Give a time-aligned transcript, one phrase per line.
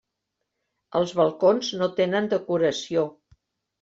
[1.01, 3.05] Els balcons no tenen decoració.